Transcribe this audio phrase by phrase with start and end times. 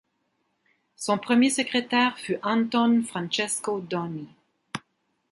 [0.95, 4.27] Son premier secrétaire fut Anton Francesco Doni.